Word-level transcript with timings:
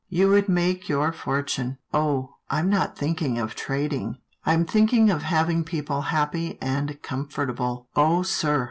You 0.09 0.29
would 0.29 0.49
make 0.49 0.89
your 0.89 1.13
fortune."" 1.13 1.77
Oh! 1.93 2.37
I'm 2.49 2.69
not 2.71 2.97
thinking 2.97 3.37
of 3.37 3.53
trading. 3.53 4.17
I'm 4.47 4.65
think 4.65 4.89
64 4.89 4.89
'TILDA 4.89 4.89
JANE'S 4.89 5.11
ORPHANS 5.21 5.29
ing 5.29 5.31
of 5.31 5.37
having 5.39 5.63
people 5.63 6.01
happy 6.01 6.57
and 6.59 7.01
comfortable. 7.03 7.87
Oh,, 7.95 8.23
sir! 8.23 8.59